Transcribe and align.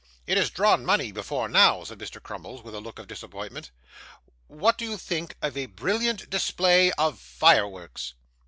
'It 0.25 0.35
has 0.35 0.49
drawn 0.49 0.83
money 0.83 1.11
before 1.11 1.47
now,' 1.47 1.83
said 1.83 1.99
Mr. 1.99 2.19
Crummles, 2.19 2.63
with 2.63 2.73
a 2.73 2.81
look 2.81 2.97
of 2.97 3.05
disappointment. 3.05 3.69
'What 4.47 4.75
do 4.75 4.83
you 4.83 4.97
think 4.97 5.35
of 5.43 5.55
a 5.55 5.67
brilliant 5.67 6.27
display 6.27 6.91
of 6.93 7.19
fireworks? 7.19 8.15